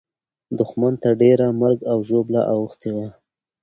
دښمن 0.59 0.93
ته 1.01 1.09
ډېره 1.21 1.47
مرګ 1.61 1.79
او 1.91 1.97
ژوبله 2.07 2.41
اوښتې 2.53 2.89
وه. 2.95 3.07